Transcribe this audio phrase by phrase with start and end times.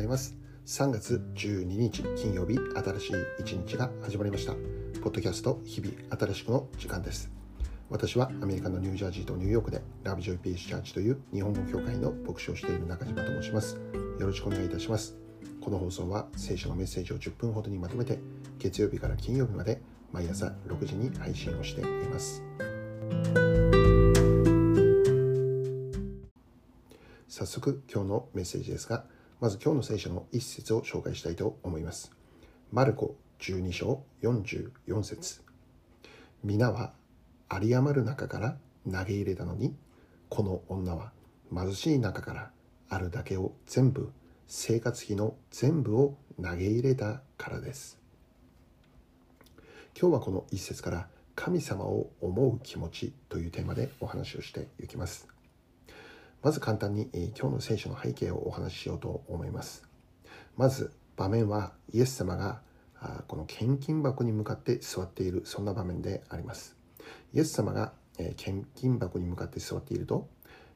[0.00, 0.34] ざいます。
[0.66, 4.54] 3月12日金曜日新しい一日が始まりました。
[5.02, 7.30] ポッドキャスト日々新しくの時間です。
[7.90, 13.78] 私はアメリカのニュージャージーとニューヨークでラブジョイピースチャーチという日本語協会の牧師をしている中島と申します。
[14.18, 15.16] よろしくお願いいたします。
[15.60, 18.18] この放送は聖書のメッセージを10分ほどにまとめて
[18.58, 22.42] 月曜日から金曜日まで毎朝6時に配信をしています。
[27.28, 29.04] 早速今日のメッセージですが
[29.40, 32.12] まず今日の聖書の一節を紹介したいと思います。
[32.70, 35.40] マルコ12章44節。
[36.44, 36.92] 皆は
[37.50, 39.74] 有り余る中から投げ入れたのに
[40.28, 41.12] この女は
[41.50, 42.50] 貧しい中から
[42.90, 44.12] あるだけを全部
[44.46, 47.98] 生活費の全部を投げ入れたからです。
[49.98, 55.39] 今日はこの一節から神様を思う気持ちというテーマでお話をしていきます。
[56.42, 59.86] まず簡単に、え今日の聖書の背景をお話ししようと思います。
[60.56, 62.62] まず場面はイエス様が
[62.98, 66.76] あこの献金箱に向かって座っているそんな場面であります。
[67.34, 70.28] イエス様が、え献金箱に向かって座っていると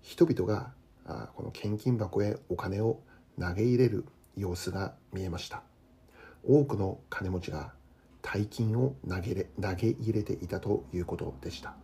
[0.00, 0.72] 人々が
[1.04, 3.00] あこの献金箱へお金を
[3.38, 5.62] 投げ入れる様子が見えました。
[6.42, 7.74] 多くの金持ちが
[8.22, 11.74] 大金を投げ投げ入れていたということでした。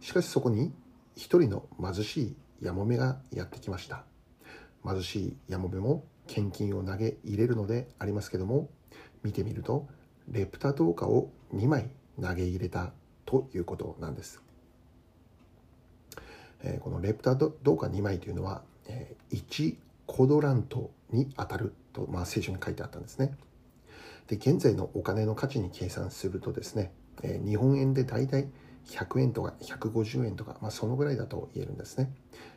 [0.00, 0.72] しかしそこに
[1.16, 4.04] 一人の貧しいやもめがやってきました。
[4.84, 8.68] 貧しいやもめも献金を投げ入れるのでありますけども
[9.22, 9.88] 見てみると
[10.28, 12.92] レプタ銅貨を2枚投げ入れた
[13.24, 14.42] ということなんです、
[16.62, 23.36] え、このレプタ銅貨2枚というのは、え、1コドラントに当たると、まあ、聖書に書いてあったんですね。
[24.28, 28.48] で現在のお金の価値に計算するとですね、え、日本円で大体
[28.88, 32.10] 100円とか150円とか、まあ、そのぐらいだと言えるんですね。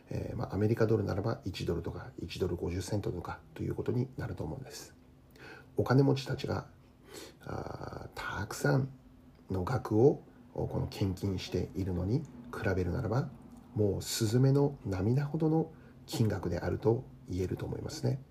[0.10, 4.94] えー、まあ、アメリカドルならば1ドルとか1ドル50セントとかということになると思うんです。
[5.78, 6.66] お金持ちたちが
[7.46, 8.90] あたくさん
[9.50, 10.22] の額を
[10.54, 12.20] この献金しているのに
[12.54, 13.30] 比べるならば
[13.74, 15.72] もうスズメの涙ほどの
[16.06, 18.22] 金額であると言えると思いますね。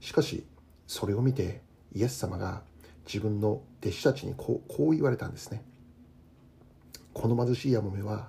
[0.00, 0.44] しかし
[0.86, 1.62] それを見て
[1.94, 2.62] イエス様が
[3.06, 5.62] 自分の弟子たちにこうこう言われたんですね。
[7.16, 8.28] この貧しいやもめは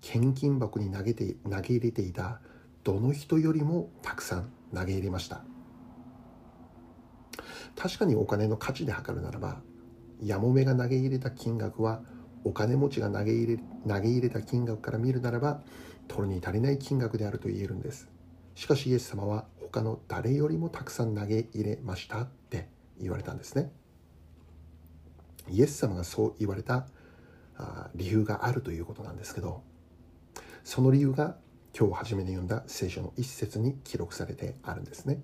[0.00, 2.40] 献金箱に投げて投げ入れていた
[2.82, 5.44] どの人よりもたくさん投げ入れました。
[7.76, 9.60] 確かにお金の価値で測るならば
[10.20, 12.00] やもめが投げ入れた金額は
[12.42, 15.60] お金持ちが投げ入れ投げ入れた金額から見るならば
[16.08, 18.08] 取るに足りない金額であると言えるんです。
[18.56, 22.68] しかしイエス様は他の誰よりもたくさん投げ入れましたって
[23.00, 23.70] 言われたんですね。
[25.48, 26.88] イエス様がそう言われた
[27.94, 29.62] 理由があるということなんですけど
[30.64, 31.36] その理由が
[31.78, 35.20] 今日初めに読んだ聖書の一節に記録されてあるんですね。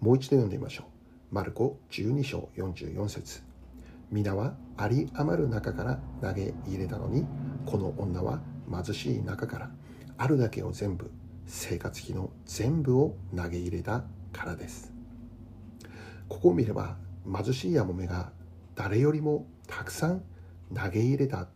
[0.00, 0.84] もう一度読んでみましょ
[1.30, 1.34] う。
[1.34, 3.42] マルコ12章44節。
[4.10, 7.26] 皆はあり余る中から投げ入れたのに
[7.66, 8.40] この女は
[8.70, 9.70] 貧しい中から
[10.16, 11.10] あるだけを全部
[11.46, 14.92] 生活費の全部を投げ入れたからです。
[16.28, 16.96] ここを見れば
[17.30, 18.32] 貧しいやもめが
[18.74, 20.22] 誰よりもたくさん
[20.74, 21.48] 投げ入れた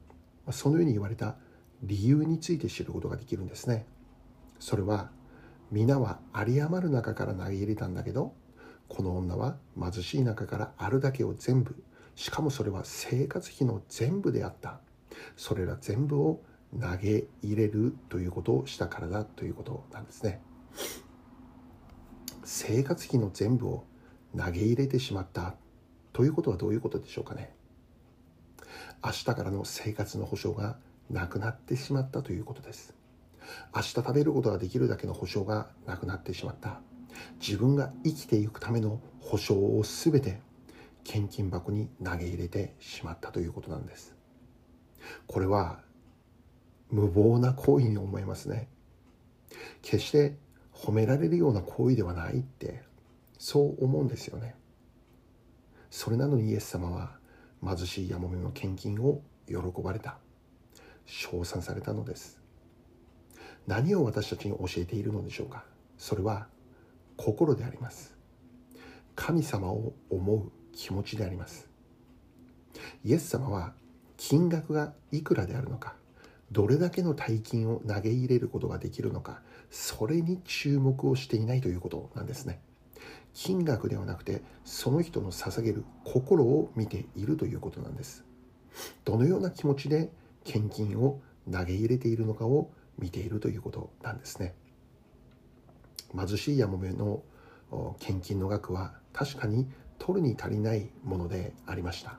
[0.50, 1.36] そのように言われた
[1.82, 3.86] 理由について知ることができるんですね。
[4.58, 5.10] それは
[5.70, 8.34] 皆は有り余る中から投げ入れたんだけど
[8.88, 11.76] この女は貧しい中からあるだけを全部
[12.14, 14.80] しかもそれは生活費の全部であった。
[15.36, 16.42] それら全部を
[16.78, 20.40] 投げ入れるということをしたからだということなんですね。
[22.44, 23.84] 生活費の全部を
[24.36, 25.56] 投げ入れてしまった
[26.12, 27.55] ということはどういうことでしょうかね。
[29.06, 30.78] 明日からの生活の保障が
[31.10, 32.92] なくなってしまったということです。
[33.72, 36.80] 明日食べることができるだけの保障がなくなってしまった。
[37.38, 40.40] 自分が生きていくための保証を全て
[41.04, 44.16] 献金箱に投げ入れてしまったということなんです。
[45.28, 45.78] これは
[46.90, 48.68] 無謀な行為に思えますね。
[49.82, 50.36] 決して
[50.74, 52.82] 褒められるような行為ではないって
[53.38, 54.56] そう思うんですよね。
[55.90, 57.24] それなのにイエス様は
[57.64, 60.18] 貧しいやもめの献金を喜ばれた。
[61.06, 62.40] 称賛されたのです。
[63.66, 65.64] 何を私たちに教えているのでしょうか。
[65.98, 66.48] それは
[67.16, 68.16] 心であります。
[69.14, 71.68] 神様を思う気持ちであります。
[73.04, 73.72] イエス様は
[74.16, 75.94] 金額がいくらであるのか。
[76.52, 79.40] どれだけの大金を投げ入れることができるのか。
[79.70, 82.60] それに注目をしていないということなんですね。
[83.36, 88.24] 金額ではなくてその人の捧げる心を見ているということなんです。
[89.04, 90.10] どのような気持ちで
[90.42, 91.20] 献金を
[91.52, 94.54] 投げ入れているのかを見ているということなんですね。
[96.16, 97.22] 貧しいやもめの
[97.98, 99.68] 献金の額は確かに
[99.98, 102.18] 取るに足りないものでありました。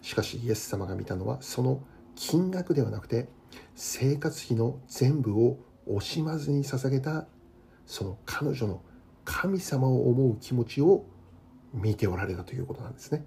[0.00, 1.82] しかしイエス様が見たのはその
[2.14, 3.28] 金額ではなくて
[3.74, 7.26] 生活費の全部を惜しまずに捧げた
[7.84, 8.80] その彼女の
[9.26, 11.04] 神様を思う気持ちを
[11.74, 13.26] 見ておられたということなんですね。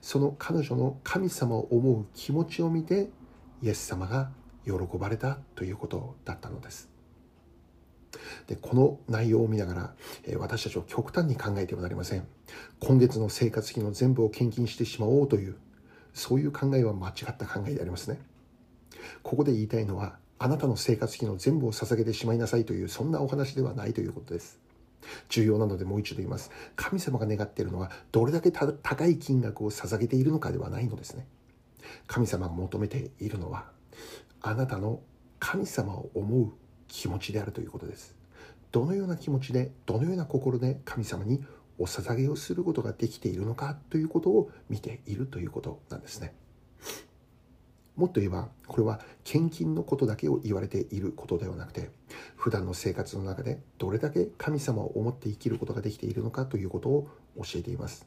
[0.00, 3.10] その彼女の神様を思う気持ちを見て
[3.60, 4.30] イエス様が
[4.64, 6.88] 喜ばれたということだったのです。
[8.46, 9.94] でこの内容を見ながら、
[10.24, 12.26] え私たちは極端に考えてはなりません。
[12.78, 15.56] 今月の生活費の全部を献金してしまおうという
[16.14, 18.20] そういう考えは間違った考えでありますね。
[19.22, 24.63] ここで言いたいのはあなたの生活費の全部を捧げてしまいなさいというそんなお話ではないということです。
[25.28, 26.50] 重要なのでもう一度言います。
[26.76, 31.26] 神様が願っているのはどれだけ高い金額を捧げているのかではないのですね。
[32.06, 33.66] 神様が求めているのは
[34.40, 35.00] あなたの
[35.38, 36.52] 神様を思う
[36.88, 38.14] 気持ちであるということです。
[38.72, 41.44] どのような気持ちでどのような心で神様に
[41.78, 46.34] お捧げをすることができているのかということを見ているということなんですね。
[47.96, 51.90] もっと言えばこれは献金のことだけを言われていることではなくて
[52.36, 58.06] 普段の生活の中でどれだけ神様を思って生きることができているのかということを教えています。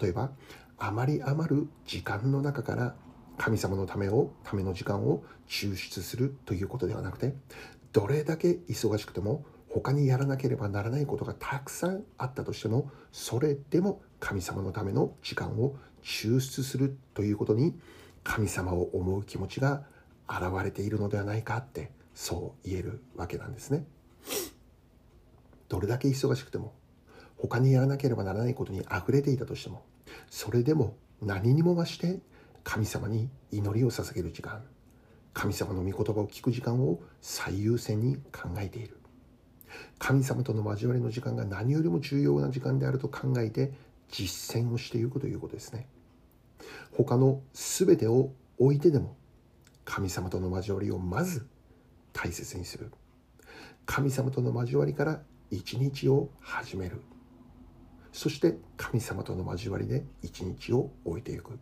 [0.00, 0.30] 例えば
[0.78, 2.94] あまり余る時間の中から
[3.36, 7.34] 神様のためをための時間を抽出するということではなくて
[7.92, 17.74] どれだけ忙しくても他にやらなければならないことがたくさんあったとしてもそれでも神様のための時間を抽出するということに
[18.24, 19.84] 神様を思う気持ちが
[20.28, 23.86] 現れているのではないかってそう言えるわけなんですね。
[25.68, 26.74] どれだけ忙しくても
[27.36, 29.84] 他にやらなければならないことに溢れていたとしても
[30.28, 32.20] それでも何にも増して
[32.64, 34.64] 神様に祈りを捧げる時間
[35.34, 38.98] 神様の御言葉を聞く時間を最優先に考えている
[39.98, 43.72] 神様との交わりの時間が何よりも重要な時間であると考えて
[44.10, 45.86] 実践をしていくということですね
[46.92, 49.16] 他の全てを置いてでも
[49.84, 51.46] 神様との交わりをまず
[52.12, 52.90] 大切にする。
[53.86, 57.00] 神様との交わりから一日を始める。
[58.12, 61.58] そして神様との交わりで一日を置いていく。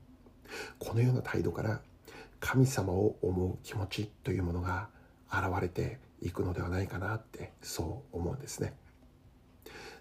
[0.78, 1.80] このような態度から
[2.40, 4.88] 神様を思う気持ちというものが
[5.30, 8.74] 現れていくのではないかなってそう思うんですね。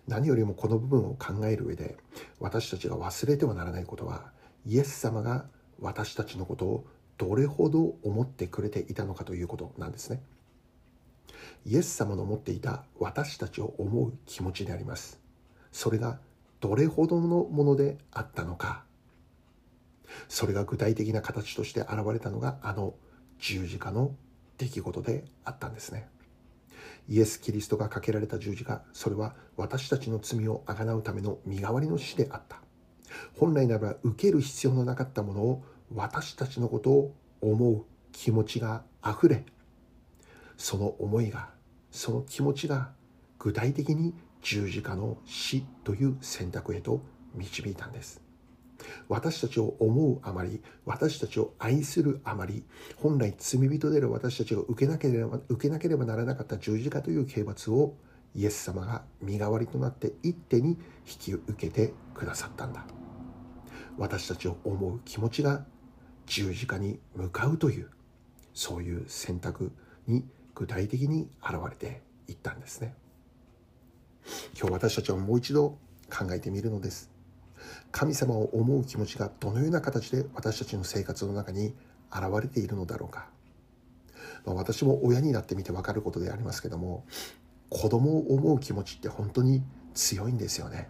[0.08, 1.98] 何よりもこの部分を考える上で
[2.40, 4.32] 私たちが忘れてはならないことは
[4.66, 5.46] イエス様が
[5.80, 10.22] 私たちのことをどれほど思ってくれていたのかということなんですね。
[11.66, 15.20] イエス様の持っていた私たちを思う気持ちであります。
[15.72, 16.20] それが
[16.60, 18.84] どれほどのものであったのか。
[20.28, 22.96] それが具体的な形として現れたのがあの
[23.40, 24.16] 十字架の
[24.58, 26.08] 出来事であったんですね。
[27.08, 32.65] イエス・キリストがかけられた十字架それは私たちの罪をあがなうための身代わりの死であった。
[33.38, 35.64] 本来ならば受ける必要のなかったものを
[35.94, 39.46] 私たちのことを思う気持ちがあふれ
[40.58, 41.50] その思いが
[41.92, 42.92] その気持ちが
[43.40, 47.02] 具体的に十字架の死という選択へと
[47.34, 48.22] 導いたんです。
[49.08, 52.64] 私たちを思うあまり私たちを愛するあまり
[52.98, 57.96] 本来罪人である私たちが受けなければ受けなければならなかった十字架という刑罰を
[58.36, 60.78] イエス様が身代わりとなって一手に引
[61.20, 62.86] き受けてくださったんだ。
[63.98, 65.66] 私たちを思う気持ちが
[66.26, 67.90] 十字架に向かうという
[68.54, 69.72] そういう選択
[70.08, 72.94] に具体的に現れていったんですね。
[74.58, 75.78] 今日私たちはもう一度
[76.10, 77.16] 考えてみるのです。
[77.92, 81.74] 神様を思う気持ちがどのような形で私たちの生活の中に
[82.12, 83.30] 現れているのだろうか、
[84.46, 87.06] まあ、私も親になってみて分かることでありますけども
[87.70, 90.90] 子供を思う気持ちって本当に強いんですよね。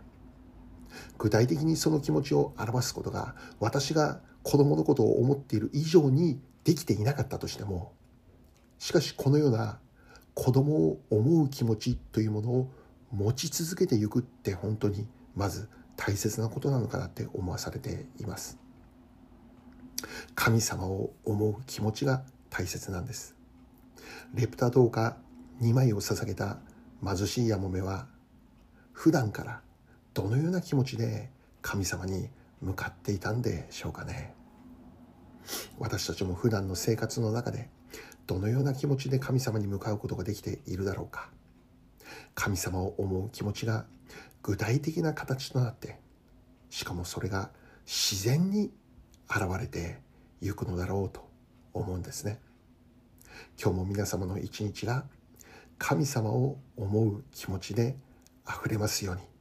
[1.17, 7.93] 具体的にその気持ちを表すことが私が子供のことを思っている以上にできていなかったとしても
[8.79, 9.79] しかしこのような
[10.33, 12.71] 子供を思う気持ちというものを
[13.11, 18.59] 持ち続けていくって本当にまず大切なことなのかなって思わされています。
[20.35, 23.35] 神様を思う気持ちが大切なんです。
[24.33, 25.17] レプタ銅貨
[25.61, 26.57] 2枚を捧げた
[27.03, 28.07] 貧しいヤモメは
[28.91, 29.61] 普段から
[30.15, 31.29] どのような気持ちで
[31.61, 32.29] 神様に
[32.61, 34.33] 向かっていたんでしょうかね。
[35.77, 37.69] 私たちも普段の生活の中で
[38.25, 41.29] どのような気持ちで神様に向かうことができているだろうか。
[42.33, 43.85] 神様を思う気持ちが
[44.41, 45.99] 具体的な形となって
[46.69, 47.49] しかもそれが
[47.85, 48.71] 自然に
[49.29, 49.99] 現れて
[50.39, 51.29] いくのだろうと
[51.73, 52.39] 思うんですね。
[53.61, 55.03] 今日も皆様の一日が
[55.77, 57.97] 神様を思う気持ちで
[58.47, 59.34] 溢れますように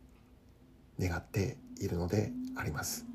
[1.00, 3.06] 願っているのであります。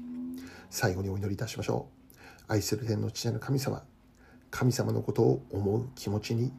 [0.69, 1.89] 最後にお祈りいたしましょ
[2.47, 2.51] う。
[2.51, 3.83] 愛する天の父なる神様。
[4.51, 6.51] 神様のことを思う気持ちに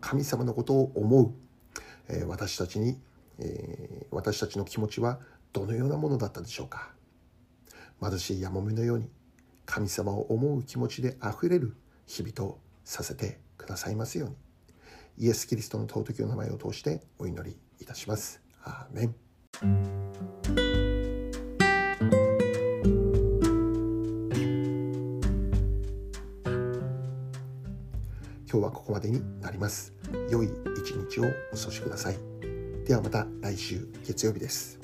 [0.00, 1.34] 神様のことを思う、
[2.26, 2.98] 私たちに、
[4.10, 5.20] 私たちの気持ちは
[5.52, 6.92] どのようなものだったでしょうか。
[8.00, 9.10] 貧しいやもめのように
[9.66, 11.76] 神様を思う気持ちであふれる
[12.06, 14.36] 日々とさせてくださいますように。
[15.18, 18.40] イエス・キリストの尊きお名前を通してお祈りいたします。
[18.64, 19.99] アーメン。
[28.90, 29.94] こまでになります。
[30.30, 32.16] 良い一日をお過ごしください。
[32.84, 34.80] ではまた来週月曜日です。